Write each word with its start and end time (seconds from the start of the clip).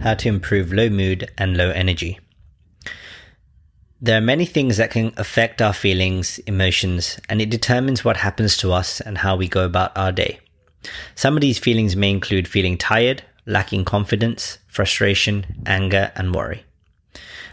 how 0.00 0.14
to 0.14 0.28
improve 0.28 0.72
low 0.72 0.88
mood 0.88 1.30
and 1.38 1.56
low 1.56 1.70
energy. 1.70 2.18
There 4.02 4.16
are 4.16 4.22
many 4.22 4.46
things 4.46 4.78
that 4.78 4.90
can 4.90 5.12
affect 5.18 5.60
our 5.60 5.74
feelings, 5.74 6.38
emotions, 6.40 7.20
and 7.28 7.42
it 7.42 7.50
determines 7.50 8.02
what 8.02 8.16
happens 8.16 8.56
to 8.58 8.72
us 8.72 9.00
and 9.00 9.18
how 9.18 9.36
we 9.36 9.46
go 9.46 9.64
about 9.64 9.96
our 9.96 10.10
day. 10.10 10.40
Some 11.14 11.36
of 11.36 11.42
these 11.42 11.58
feelings 11.58 11.94
may 11.94 12.10
include 12.10 12.48
feeling 12.48 12.78
tired, 12.78 13.22
lacking 13.44 13.84
confidence, 13.84 14.56
frustration, 14.68 15.62
anger, 15.66 16.12
and 16.16 16.34
worry. 16.34 16.64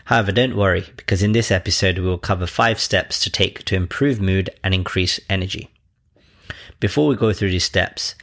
However, 0.05 0.31
don't 0.31 0.55
worry, 0.55 0.85
because 0.95 1.21
in 1.21 1.33
this 1.33 1.51
episode 1.51 1.97
we 1.97 2.05
will 2.05 2.17
cover 2.17 2.47
five 2.47 2.79
steps 2.79 3.19
to 3.19 3.29
take 3.29 3.65
to 3.65 3.75
improve 3.75 4.21
mood 4.21 4.49
and 4.63 4.73
increase 4.73 5.19
energy. 5.29 5.69
Before 6.79 7.07
we 7.07 7.17
go 7.17 7.33
through 7.33 7.49
these 7.49 7.65
steps, 7.65 8.15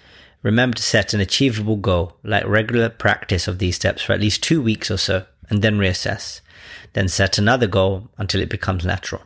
remember 0.45 0.77
to 0.77 0.83
set 0.83 1.13
an 1.13 1.21
achievable 1.21 1.77
goal, 1.77 2.17
like 2.23 2.47
regular 2.47 2.89
practice 2.89 3.49
of 3.49 3.59
these 3.59 3.75
steps 3.75 4.03
for 4.03 4.13
at 4.13 4.21
least 4.21 4.45
two 4.45 4.63
weeks 4.63 4.93
or 4.93 4.97
so, 4.97 5.27
and 5.51 5.63
then 5.63 5.79
reassess. 5.79 6.41
Then 6.93 7.09
set 7.09 7.39
another 7.39 7.67
goal 7.67 8.09
until 8.19 8.41
it 8.41 8.49
becomes 8.49 8.85
natural. 8.85 9.23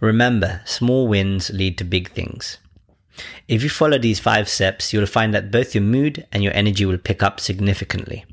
Remember, 0.00 0.62
small 0.64 1.06
wins 1.06 1.50
lead 1.50 1.76
to 1.78 1.84
big 1.84 2.12
things. 2.12 2.56
If 3.48 3.62
you 3.62 3.68
follow 3.68 3.98
these 3.98 4.20
five 4.20 4.48
steps, 4.48 4.92
you'll 4.92 5.06
find 5.06 5.34
that 5.34 5.50
both 5.50 5.74
your 5.74 5.82
mood 5.82 6.26
and 6.30 6.42
your 6.42 6.54
energy 6.54 6.86
will 6.86 6.98
pick 6.98 7.22
up 7.22 7.40
significantly. 7.40 8.24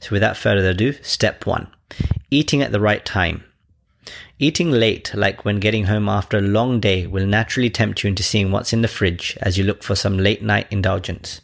So 0.00 0.10
without 0.10 0.36
further 0.36 0.68
ado, 0.68 0.92
step 1.02 1.46
one, 1.46 1.68
eating 2.30 2.62
at 2.62 2.72
the 2.72 2.80
right 2.80 3.04
time. 3.04 3.44
Eating 4.38 4.70
late, 4.70 5.12
like 5.14 5.44
when 5.44 5.60
getting 5.60 5.84
home 5.84 6.08
after 6.08 6.38
a 6.38 6.42
long 6.42 6.80
day, 6.80 7.06
will 7.06 7.26
naturally 7.26 7.70
tempt 7.70 8.02
you 8.02 8.08
into 8.08 8.22
seeing 8.22 8.50
what's 8.50 8.72
in 8.72 8.82
the 8.82 8.88
fridge 8.88 9.38
as 9.40 9.56
you 9.56 9.64
look 9.64 9.82
for 9.82 9.94
some 9.94 10.18
late 10.18 10.42
night 10.42 10.66
indulgence. 10.70 11.40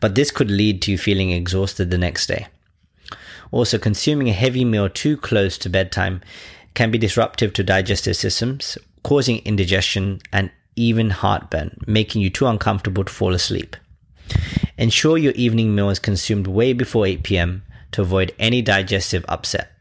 But 0.00 0.14
this 0.14 0.30
could 0.30 0.50
lead 0.50 0.82
to 0.82 0.90
you 0.90 0.98
feeling 0.98 1.30
exhausted 1.30 1.90
the 1.90 1.98
next 1.98 2.26
day. 2.26 2.46
Also, 3.50 3.78
consuming 3.78 4.28
a 4.28 4.32
heavy 4.32 4.64
meal 4.64 4.88
too 4.88 5.16
close 5.16 5.58
to 5.58 5.68
bedtime 5.68 6.22
can 6.74 6.90
be 6.90 6.98
disruptive 6.98 7.52
to 7.52 7.62
digestive 7.62 8.16
systems, 8.16 8.78
causing 9.02 9.38
indigestion 9.44 10.20
and 10.32 10.50
even 10.74 11.10
heartburn, 11.10 11.76
making 11.86 12.22
you 12.22 12.30
too 12.30 12.46
uncomfortable 12.46 13.04
to 13.04 13.12
fall 13.12 13.34
asleep. 13.34 13.76
Ensure 14.78 15.18
your 15.18 15.32
evening 15.32 15.74
meal 15.74 15.90
is 15.90 15.98
consumed 15.98 16.46
way 16.46 16.72
before 16.72 17.06
8 17.06 17.22
pm 17.22 17.62
to 17.92 18.00
avoid 18.00 18.34
any 18.38 18.62
digestive 18.62 19.24
upset. 19.28 19.71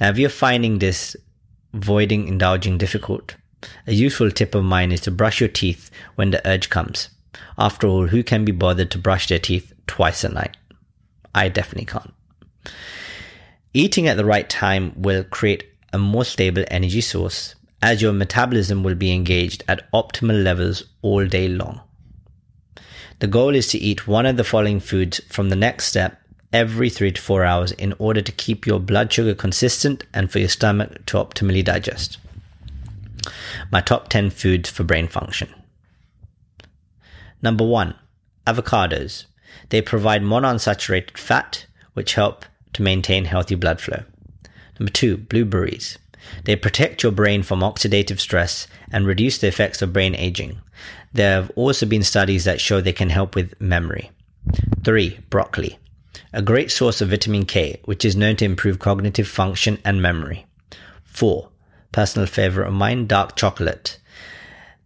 Now, 0.00 0.10
if 0.10 0.18
you're 0.18 0.30
finding 0.30 0.78
this 0.78 1.16
voiding 1.72 2.28
indulging 2.28 2.78
difficult, 2.78 3.36
a 3.86 3.92
useful 3.92 4.30
tip 4.30 4.54
of 4.54 4.64
mine 4.64 4.92
is 4.92 5.00
to 5.02 5.10
brush 5.10 5.40
your 5.40 5.48
teeth 5.48 5.90
when 6.14 6.30
the 6.30 6.46
urge 6.48 6.70
comes. 6.70 7.08
After 7.58 7.86
all, 7.86 8.06
who 8.06 8.22
can 8.22 8.44
be 8.44 8.52
bothered 8.52 8.90
to 8.92 8.98
brush 8.98 9.28
their 9.28 9.38
teeth 9.38 9.72
twice 9.86 10.24
a 10.24 10.28
night? 10.28 10.56
I 11.34 11.48
definitely 11.48 11.86
can't. 11.86 12.14
Eating 13.74 14.08
at 14.08 14.16
the 14.16 14.24
right 14.24 14.48
time 14.48 14.92
will 14.96 15.24
create 15.24 15.64
a 15.92 15.98
more 15.98 16.24
stable 16.24 16.64
energy 16.70 17.00
source 17.00 17.54
as 17.82 18.00
your 18.00 18.12
metabolism 18.12 18.82
will 18.82 18.94
be 18.94 19.12
engaged 19.12 19.62
at 19.68 19.90
optimal 19.92 20.42
levels 20.42 20.84
all 21.02 21.26
day 21.26 21.48
long. 21.48 21.80
The 23.18 23.26
goal 23.26 23.54
is 23.54 23.68
to 23.68 23.78
eat 23.78 24.06
one 24.06 24.26
of 24.26 24.36
the 24.36 24.44
following 24.44 24.80
foods 24.80 25.20
from 25.28 25.48
the 25.48 25.56
next 25.56 25.86
step 25.86 26.20
every 26.52 26.90
three 26.90 27.12
to 27.12 27.20
four 27.20 27.44
hours 27.44 27.72
in 27.72 27.94
order 27.98 28.22
to 28.22 28.32
keep 28.32 28.66
your 28.66 28.80
blood 28.80 29.12
sugar 29.12 29.34
consistent 29.34 30.04
and 30.14 30.30
for 30.30 30.38
your 30.38 30.48
stomach 30.48 31.04
to 31.06 31.16
optimally 31.16 31.64
digest. 31.64 32.18
My 33.70 33.80
top 33.80 34.08
10 34.08 34.30
foods 34.30 34.70
for 34.70 34.84
brain 34.84 35.08
function. 35.08 35.52
Number 37.42 37.64
one, 37.64 37.94
avocados. 38.46 39.26
They 39.70 39.82
provide 39.82 40.22
monounsaturated 40.22 41.16
fat, 41.16 41.66
which 41.94 42.14
help 42.14 42.44
to 42.74 42.82
maintain 42.82 43.24
healthy 43.24 43.54
blood 43.54 43.80
flow. 43.80 44.04
Number 44.78 44.92
two, 44.92 45.16
blueberries. 45.16 45.98
They 46.44 46.56
protect 46.56 47.02
your 47.02 47.12
brain 47.12 47.42
from 47.42 47.60
oxidative 47.60 48.20
stress 48.20 48.66
and 48.90 49.06
reduce 49.06 49.38
the 49.38 49.46
effects 49.46 49.80
of 49.80 49.92
brain 49.92 50.14
aging. 50.14 50.58
There 51.12 51.40
have 51.40 51.50
also 51.56 51.86
been 51.86 52.02
studies 52.02 52.44
that 52.44 52.60
show 52.60 52.80
they 52.80 52.92
can 52.92 53.10
help 53.10 53.34
with 53.34 53.58
memory. 53.60 54.10
Three, 54.84 55.18
broccoli. 55.30 55.78
A 56.36 56.42
great 56.42 56.70
source 56.70 57.00
of 57.00 57.08
vitamin 57.08 57.46
K, 57.46 57.80
which 57.86 58.04
is 58.04 58.14
known 58.14 58.36
to 58.36 58.44
improve 58.44 58.78
cognitive 58.78 59.26
function 59.26 59.78
and 59.86 60.02
memory. 60.02 60.44
Four, 61.02 61.48
personal 61.92 62.26
favorite 62.26 62.68
of 62.68 62.74
mine, 62.74 63.06
dark 63.06 63.36
chocolate. 63.36 63.98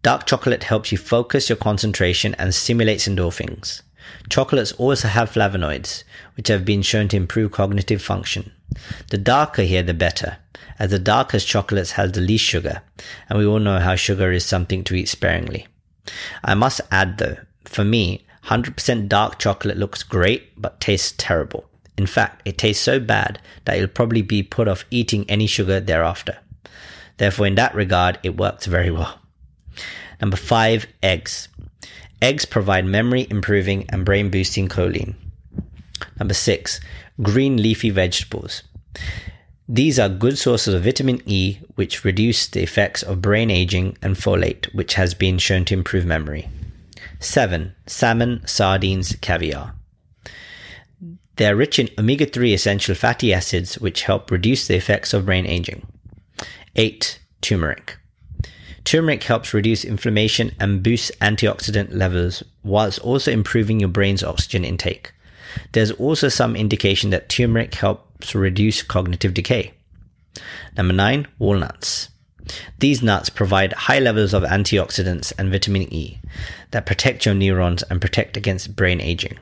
Dark 0.05 0.27
chocolate 0.27 0.63
helps 0.63 0.93
you 0.93 0.99
focus 0.99 1.49
your 1.49 1.57
concentration 1.57 2.37
and 2.39 2.55
stimulates 2.55 3.09
endorphins. 3.09 3.83
Chocolates 4.29 4.71
also 4.75 5.09
have 5.09 5.33
flavonoids, 5.33 6.05
which 6.37 6.47
have 6.47 6.65
been 6.65 6.83
shown 6.83 7.09
to 7.09 7.17
improve 7.17 7.51
cognitive 7.51 8.01
function. 8.01 8.53
The 9.11 9.19
darker 9.19 9.63
here, 9.63 9.83
the 9.83 9.93
better, 9.93 10.37
as 10.79 10.93
the 10.93 11.01
darkest 11.01 11.49
chocolates 11.49 11.91
have 11.93 12.13
the 12.13 12.21
least 12.21 12.45
sugar, 12.45 12.83
and 13.29 13.41
we 13.41 13.45
all 13.45 13.59
know 13.59 13.81
how 13.81 13.97
sugar 13.97 14.31
is 14.31 14.45
something 14.45 14.85
to 14.85 14.95
eat 14.95 15.09
sparingly. 15.09 15.67
I 16.45 16.55
must 16.55 16.81
add 16.93 17.19
though, 17.19 17.39
for 17.65 17.83
me, 17.83 18.25
100% 18.47 19.09
dark 19.09 19.39
chocolate 19.39 19.77
looks 19.77 20.03
great, 20.03 20.61
but 20.61 20.81
tastes 20.81 21.15
terrible. 21.17 21.69
In 21.97 22.07
fact, 22.07 22.43
it 22.45 22.57
tastes 22.59 22.83
so 22.83 22.99
bad 22.99 23.41
that 23.65 23.79
you'll 23.79 23.89
probably 23.89 24.23
be 24.23 24.43
put 24.43 24.69
off 24.69 24.85
eating 24.91 25.29
any 25.29 25.47
sugar 25.47 25.81
thereafter. 25.81 26.39
Therefore, 27.19 27.47
in 27.47 27.57
that 27.57 27.75
regard, 27.75 28.19
it 28.23 28.39
works 28.39 28.67
very 28.67 28.91
well. 28.91 29.21
Number 30.21 30.39
five, 30.39 30.87
eggs. 31.03 31.49
Eggs 32.23 32.45
provide 32.45 32.87
memory 32.87 33.27
improving 33.31 33.85
and 33.91 34.05
brain 34.05 34.31
boosting 34.31 34.69
choline. 34.69 35.15
Number 36.19 36.35
six, 36.35 36.81
green 37.23 37.57
leafy 37.59 37.91
vegetables. 37.91 38.63
These 39.69 39.99
are 39.99 40.09
good 40.09 40.37
sources 40.37 40.75
of 40.75 40.85
vitamin 40.85 41.23
E, 41.27 41.59
which 41.77 42.05
reduce 42.05 42.49
the 42.49 42.63
effects 42.63 43.03
of 43.03 43.23
brain 43.23 43.51
aging, 43.51 43.97
and 44.03 44.17
folate, 44.17 44.67
which 44.75 44.95
has 44.95 45.15
been 45.15 45.39
shown 45.39 45.65
to 45.67 45.75
improve 45.75 46.05
memory. 46.05 46.49
7. 47.19 47.75
Salmon, 47.87 48.43
sardines, 48.47 49.17
caviar. 49.21 49.75
They 51.37 51.47
are 51.47 51.57
rich 51.57 51.79
in 51.79 51.89
omega 51.99 52.27
3 52.27 52.53
essential 52.53 52.95
fatty 52.95 53.33
acids, 53.33 53.79
which 53.79 54.03
help 54.03 54.31
reduce 54.31 54.67
the 54.67 54.77
effects 54.77 55.15
of 55.15 55.27
brain 55.27 55.47
aging. 55.47 55.87
8. 56.77 57.19
Turmeric. 57.41 57.97
Turmeric 58.85 59.23
helps 59.25 59.55
reduce 59.55 59.85
inflammation 59.85 60.55
and 60.59 60.83
boosts 60.83 61.11
antioxidant 61.21 61.95
levels 61.95 62.43
whilst 62.63 62.99
also 63.01 63.31
improving 63.31 63.81
your 63.81 63.89
brain's 63.89 64.25
oxygen 64.25 64.65
intake. 64.65 65.13
There's 65.73 65.93
also 65.93 66.29
some 66.29 66.57
indication 66.57 67.11
that 67.11 67.29
turmeric 67.29 67.75
helps 67.75 68.35
reduce 68.35 68.83
cognitive 68.83 69.35
decay. 69.35 69.73
Number 70.77 70.95
9. 70.95 71.27
Walnuts. 71.39 72.09
These 72.79 73.03
nuts 73.03 73.31
provide 73.31 73.73
high 73.73 73.99
levels 73.99 74.35
of 74.35 74.43
antioxidants 74.43 75.33
and 75.39 75.51
vitamin 75.51 75.93
E 75.93 76.19
that 76.71 76.87
protect 76.87 77.27
your 77.27 77.35
neurons 77.35 77.83
and 77.85 78.01
protect 78.01 78.37
against 78.37 78.77
brain 78.77 79.01
aging. 79.01 79.39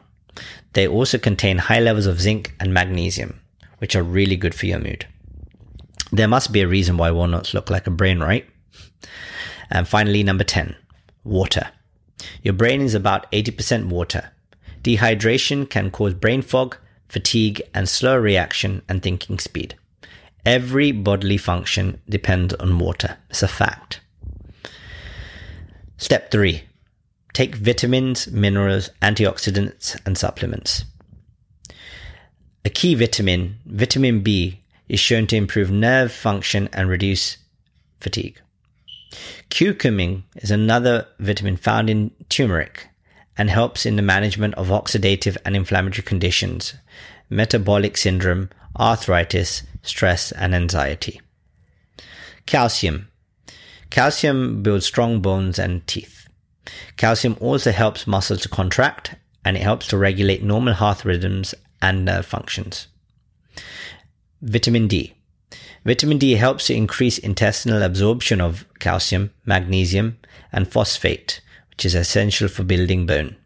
They 0.73 0.87
also 0.87 1.19
contain 1.19 1.59
high 1.59 1.81
levels 1.81 2.07
of 2.07 2.21
zinc 2.21 2.55
and 2.61 2.73
magnesium, 2.73 3.41
which 3.79 3.97
are 3.97 4.03
really 4.03 4.37
good 4.37 4.55
for 4.55 4.67
your 4.67 4.79
mood. 4.79 5.07
There 6.11 6.29
must 6.29 6.53
be 6.53 6.61
a 6.61 6.69
reason 6.69 6.97
why 6.97 7.11
walnuts 7.11 7.55
look 7.55 7.71
like 7.71 7.87
a 7.87 7.91
brain, 7.91 8.21
right? 8.21 8.49
And 9.71 9.87
finally, 9.87 10.23
number 10.23 10.45
10, 10.45 10.75
water. 11.25 11.71
Your 12.43 12.55
brain 12.55 12.81
is 12.81 12.95
about 12.95 13.31
80% 13.33 13.89
water. 13.89 14.31
Dehydration 14.83 15.69
can 15.69 15.91
cause 15.91 16.15
brain 16.15 16.43
fog, 16.43 16.77
fatigue, 17.09 17.61
and 17.75 17.89
slower 17.89 18.21
reaction 18.21 18.83
and 18.89 19.03
thinking 19.03 19.39
speed. 19.39 19.77
Every 20.45 20.93
bodily 20.93 21.37
function 21.37 22.01
depends 22.09 22.55
on 22.55 22.79
water. 22.79 23.19
It's 23.31 23.43
a 23.43 23.49
fact. 23.49 24.01
Step 25.97 26.31
three 26.31 26.65
take 27.33 27.55
vitamins, 27.55 28.27
minerals, 28.29 28.91
antioxidants, 29.01 29.97
and 30.05 30.19
supplements. 30.19 30.85
A 32.65 32.71
key 32.71 32.97
vitamin, 32.97 33.59
vitamin 33.65 34.21
B, 34.21 34.61
is 34.89 34.99
shown 34.99 35.27
to 35.29 35.37
improve 35.37 35.71
nerve 35.71 36.11
function 36.11 36.69
and 36.73 36.89
reduce 36.89 37.39
fatigue. 38.01 38.41
Curcumin 39.51 40.25
is 40.37 40.51
another 40.51 41.07
vitamin 41.19 41.57
found 41.57 41.89
in 41.89 42.11
turmeric 42.29 42.89
and 43.37 43.49
helps 43.49 43.87
in 43.87 43.97
the 43.97 44.03
management 44.03 44.55
of 44.55 44.69
oxidative 44.69 45.37
and 45.45 45.55
inflammatory 45.55 46.03
conditions, 46.03 46.75
metabolic 47.31 47.97
syndrome, 47.97 48.51
arthritis, 48.79 49.63
stress, 49.89 50.33
and 50.33 50.55
anxiety. 50.55 51.21
Calcium. 52.47 53.09
Calcium 53.91 54.63
builds 54.63 54.87
strong 54.87 55.21
bones 55.21 55.59
and 55.59 55.87
teeth. 55.87 56.29
Calcium 56.97 57.37
also 57.41 57.73
helps 57.73 58.07
muscles 58.07 58.43
to 58.43 58.49
contract 58.49 59.15
and 59.45 59.57
it 59.57 59.63
helps 59.63 59.87
to 59.89 59.99
regulate 59.99 60.43
normal 60.43 60.75
heart 60.75 61.05
rhythms 61.05 61.55
and 61.81 62.05
nerve 62.05 62.27
functions. 62.27 62.89
Vitamin 64.43 64.89
D. 64.89 65.15
Vitamin 65.85 66.19
D 66.19 66.33
helps 66.35 66.67
to 66.67 66.75
increase 66.75 67.19
intestinal 67.19 67.83
absorption 67.83 68.41
of 68.41 68.67
calcium, 68.79 69.31
magnesium, 69.47 70.19
and 70.53 70.71
phosphate, 70.71 71.41
which 71.71 71.85
is 71.85 71.95
essential 71.95 72.49
for 72.49 72.63
building 72.63 73.07
bone. 73.07 73.37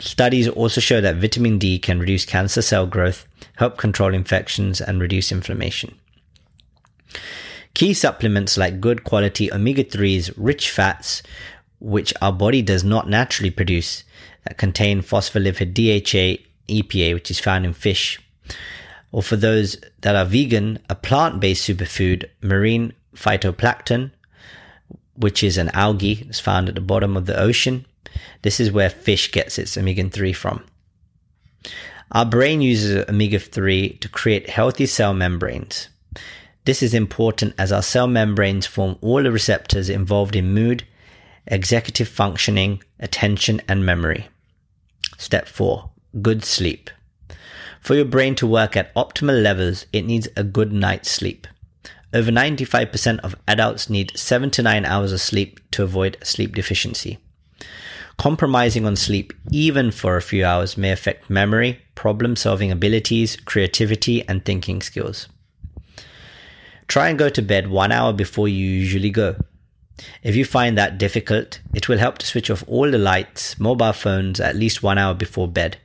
Studies 0.00 0.48
also 0.48 0.80
show 0.80 1.00
that 1.00 1.16
vitamin 1.16 1.58
D 1.58 1.78
can 1.78 2.00
reduce 2.00 2.24
cancer 2.24 2.62
cell 2.62 2.86
growth, 2.86 3.26
help 3.56 3.76
control 3.78 4.14
infections, 4.14 4.80
and 4.80 5.00
reduce 5.00 5.30
inflammation. 5.32 5.94
Key 7.74 7.92
supplements 7.92 8.56
like 8.56 8.80
good 8.80 9.04
quality 9.04 9.52
omega 9.52 9.84
3s, 9.84 10.32
rich 10.36 10.70
fats, 10.70 11.22
which 11.80 12.14
our 12.22 12.32
body 12.32 12.62
does 12.62 12.84
not 12.84 13.08
naturally 13.08 13.50
produce, 13.50 14.04
that 14.44 14.58
contain 14.58 15.02
phospholipid 15.02 15.74
DHA, 15.74 16.42
EPA, 16.68 17.14
which 17.14 17.30
is 17.30 17.40
found 17.40 17.64
in 17.64 17.72
fish. 17.72 18.20
Or 19.10 19.22
for 19.22 19.36
those 19.36 19.76
that 20.00 20.16
are 20.16 20.24
vegan, 20.24 20.78
a 20.88 20.94
plant 20.94 21.40
based 21.40 21.68
superfood, 21.68 22.28
marine 22.42 22.92
phytoplankton, 23.14 24.10
which 25.16 25.42
is 25.42 25.56
an 25.56 25.70
algae 25.70 26.24
that's 26.24 26.40
found 26.40 26.68
at 26.68 26.74
the 26.74 26.80
bottom 26.80 27.16
of 27.16 27.26
the 27.26 27.38
ocean. 27.38 27.86
This 28.42 28.60
is 28.60 28.72
where 28.72 28.90
fish 28.90 29.30
gets 29.30 29.58
its 29.58 29.76
omega 29.76 30.08
3 30.08 30.32
from. 30.32 30.64
Our 32.14 32.24
brain 32.24 32.60
uses 32.60 33.04
omega 33.08 33.40
3 33.40 33.94
to 33.94 34.08
create 34.08 34.48
healthy 34.48 34.86
cell 34.86 35.12
membranes. 35.12 35.88
This 36.64 36.80
is 36.80 36.94
important 36.94 37.54
as 37.58 37.72
our 37.72 37.82
cell 37.82 38.06
membranes 38.06 38.66
form 38.66 38.96
all 39.00 39.24
the 39.24 39.32
receptors 39.32 39.90
involved 39.90 40.36
in 40.36 40.54
mood, 40.54 40.84
executive 41.48 42.06
functioning, 42.06 42.84
attention, 43.00 43.60
and 43.66 43.84
memory. 43.84 44.28
Step 45.18 45.48
4 45.48 45.90
Good 46.22 46.44
sleep. 46.44 46.88
For 47.80 47.96
your 47.96 48.04
brain 48.04 48.36
to 48.36 48.46
work 48.46 48.76
at 48.76 48.94
optimal 48.94 49.42
levels, 49.42 49.86
it 49.92 50.06
needs 50.06 50.28
a 50.36 50.44
good 50.44 50.72
night's 50.72 51.10
sleep. 51.10 51.48
Over 52.12 52.30
95% 52.30 53.18
of 53.24 53.34
adults 53.48 53.90
need 53.90 54.16
7 54.16 54.52
to 54.52 54.62
9 54.62 54.84
hours 54.84 55.10
of 55.10 55.20
sleep 55.20 55.58
to 55.72 55.82
avoid 55.82 56.16
sleep 56.22 56.54
deficiency. 56.54 57.18
Compromising 58.16 58.86
on 58.86 58.96
sleep, 58.96 59.32
even 59.50 59.90
for 59.90 60.16
a 60.16 60.22
few 60.22 60.44
hours, 60.44 60.76
may 60.76 60.92
affect 60.92 61.28
memory, 61.28 61.80
problem 61.94 62.36
solving 62.36 62.70
abilities, 62.70 63.36
creativity, 63.36 64.26
and 64.28 64.44
thinking 64.44 64.80
skills. 64.80 65.28
Try 66.86 67.08
and 67.08 67.18
go 67.18 67.28
to 67.28 67.42
bed 67.42 67.68
one 67.68 67.92
hour 67.92 68.12
before 68.12 68.46
you 68.46 68.66
usually 68.66 69.10
go. 69.10 69.36
If 70.22 70.36
you 70.36 70.44
find 70.44 70.76
that 70.76 70.98
difficult, 70.98 71.60
it 71.72 71.88
will 71.88 71.98
help 71.98 72.18
to 72.18 72.26
switch 72.26 72.50
off 72.50 72.64
all 72.66 72.90
the 72.90 72.98
lights, 72.98 73.58
mobile 73.58 73.92
phones 73.92 74.40
at 74.40 74.56
least 74.56 74.82
one 74.82 74.98
hour 74.98 75.14
before 75.14 75.48
bed. 75.48 75.78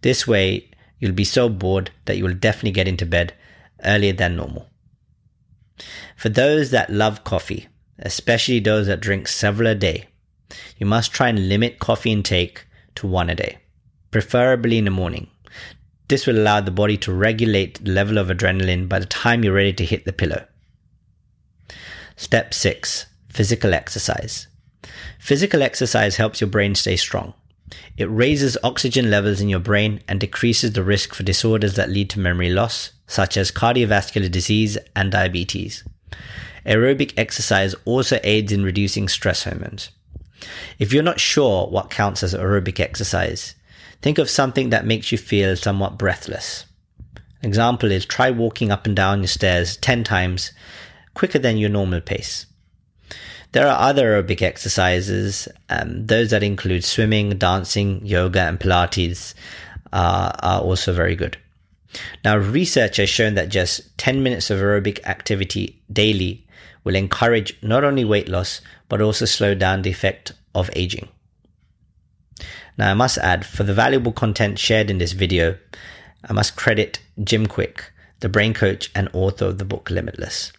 This 0.00 0.26
way, 0.26 0.70
you'll 0.98 1.12
be 1.12 1.24
so 1.24 1.48
bored 1.48 1.90
that 2.06 2.16
you 2.16 2.24
will 2.24 2.34
definitely 2.34 2.72
get 2.72 2.88
into 2.88 3.06
bed 3.06 3.34
earlier 3.84 4.12
than 4.12 4.36
normal. 4.36 4.68
For 6.16 6.28
those 6.28 6.70
that 6.70 6.90
love 6.90 7.24
coffee, 7.24 7.68
especially 7.98 8.60
those 8.60 8.86
that 8.86 9.00
drink 9.00 9.28
several 9.28 9.68
a 9.68 9.74
day, 9.74 10.08
you 10.78 10.86
must 10.86 11.12
try 11.12 11.28
and 11.28 11.48
limit 11.48 11.78
coffee 11.78 12.12
intake 12.12 12.66
to 12.96 13.06
one 13.06 13.30
a 13.30 13.34
day, 13.34 13.58
preferably 14.10 14.78
in 14.78 14.84
the 14.84 14.90
morning. 14.90 15.28
This 16.08 16.26
will 16.26 16.38
allow 16.38 16.60
the 16.60 16.70
body 16.70 16.96
to 16.98 17.12
regulate 17.12 17.84
the 17.84 17.90
level 17.90 18.18
of 18.18 18.28
adrenaline 18.28 18.88
by 18.88 18.98
the 18.98 19.06
time 19.06 19.42
you're 19.42 19.54
ready 19.54 19.72
to 19.72 19.84
hit 19.84 20.04
the 20.04 20.12
pillow. 20.12 20.46
Step 22.16 22.52
6 22.52 23.06
Physical 23.28 23.72
exercise. 23.72 24.46
Physical 25.18 25.62
exercise 25.62 26.16
helps 26.16 26.40
your 26.40 26.50
brain 26.50 26.74
stay 26.74 26.96
strong. 26.96 27.32
It 27.96 28.04
raises 28.10 28.58
oxygen 28.62 29.10
levels 29.10 29.40
in 29.40 29.48
your 29.48 29.60
brain 29.60 30.02
and 30.06 30.20
decreases 30.20 30.72
the 30.72 30.82
risk 30.82 31.14
for 31.14 31.22
disorders 31.22 31.76
that 31.76 31.88
lead 31.88 32.10
to 32.10 32.20
memory 32.20 32.50
loss, 32.50 32.92
such 33.06 33.36
as 33.36 33.50
cardiovascular 33.50 34.30
disease 34.30 34.76
and 34.94 35.10
diabetes. 35.10 35.84
Aerobic 36.66 37.14
exercise 37.16 37.74
also 37.84 38.20
aids 38.22 38.52
in 38.52 38.64
reducing 38.64 39.08
stress 39.08 39.44
hormones. 39.44 39.90
If 40.78 40.92
you're 40.92 41.02
not 41.02 41.20
sure 41.20 41.66
what 41.66 41.90
counts 41.90 42.22
as 42.22 42.34
aerobic 42.34 42.80
exercise, 42.80 43.54
think 44.00 44.18
of 44.18 44.30
something 44.30 44.70
that 44.70 44.86
makes 44.86 45.12
you 45.12 45.18
feel 45.18 45.56
somewhat 45.56 45.98
breathless. 45.98 46.66
Example 47.42 47.90
is 47.90 48.06
try 48.06 48.30
walking 48.30 48.70
up 48.70 48.86
and 48.86 48.94
down 48.94 49.20
your 49.20 49.28
stairs 49.28 49.76
10 49.78 50.04
times 50.04 50.52
quicker 51.14 51.38
than 51.38 51.56
your 51.58 51.70
normal 51.70 52.00
pace. 52.00 52.46
There 53.52 53.68
are 53.68 53.90
other 53.90 54.22
aerobic 54.22 54.40
exercises, 54.40 55.46
um, 55.68 56.06
those 56.06 56.30
that 56.30 56.42
include 56.42 56.84
swimming, 56.84 57.36
dancing, 57.36 58.00
yoga, 58.04 58.40
and 58.40 58.58
Pilates 58.58 59.34
uh, 59.92 60.32
are 60.40 60.60
also 60.60 60.92
very 60.92 61.14
good. 61.14 61.36
Now, 62.24 62.38
research 62.38 62.96
has 62.96 63.10
shown 63.10 63.34
that 63.34 63.50
just 63.50 63.96
10 63.98 64.22
minutes 64.22 64.50
of 64.50 64.58
aerobic 64.58 65.04
activity 65.04 65.82
daily 65.92 66.46
will 66.84 66.94
encourage 66.94 67.56
not 67.62 67.84
only 67.84 68.04
weight 68.04 68.28
loss, 68.28 68.60
but 68.88 69.00
also 69.00 69.24
slow 69.24 69.54
down 69.54 69.82
the 69.82 69.90
effect 69.90 70.32
of 70.54 70.70
aging. 70.74 71.08
Now, 72.78 72.90
I 72.90 72.94
must 72.94 73.18
add, 73.18 73.44
for 73.44 73.64
the 73.64 73.74
valuable 73.74 74.12
content 74.12 74.58
shared 74.58 74.90
in 74.90 74.98
this 74.98 75.12
video, 75.12 75.58
I 76.24 76.32
must 76.32 76.56
credit 76.56 77.00
Jim 77.22 77.46
Kwik, 77.46 77.90
the 78.20 78.28
brain 78.28 78.54
coach 78.54 78.90
and 78.94 79.08
author 79.12 79.46
of 79.46 79.58
the 79.58 79.64
book 79.64 79.90
Limitless. 79.90 80.52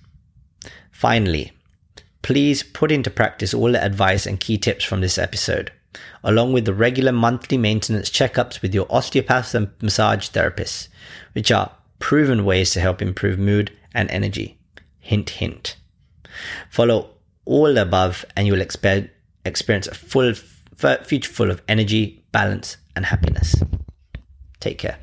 Finally, 0.91 1.51
please 2.21 2.63
put 2.63 2.91
into 2.91 3.09
practice 3.09 3.53
all 3.53 3.71
the 3.71 3.83
advice 3.83 4.25
and 4.25 4.39
key 4.39 4.57
tips 4.57 4.85
from 4.85 5.01
this 5.01 5.17
episode, 5.17 5.71
along 6.23 6.53
with 6.53 6.65
the 6.65 6.73
regular 6.73 7.11
monthly 7.11 7.57
maintenance 7.57 8.09
checkups 8.09 8.61
with 8.61 8.73
your 8.73 8.87
osteopath 8.89 9.55
and 9.55 9.69
massage 9.81 10.29
therapists, 10.29 10.87
which 11.33 11.51
are 11.51 11.71
proven 11.99 12.45
ways 12.45 12.71
to 12.71 12.79
help 12.79 13.01
improve 13.01 13.39
mood 13.39 13.71
and 13.93 14.09
energy. 14.11 14.57
Hint, 14.99 15.29
hint. 15.31 15.75
Follow 16.69 17.09
all 17.45 17.73
the 17.73 17.81
above 17.81 18.25
and 18.35 18.47
you 18.47 18.53
will 18.53 18.61
experience 18.61 19.87
a 19.87 19.93
full 19.93 20.33
future 21.03 21.31
full 21.31 21.51
of 21.51 21.61
energy, 21.67 22.23
balance, 22.31 22.77
and 22.95 23.05
happiness. 23.05 23.55
Take 24.59 24.77
care. 24.77 24.97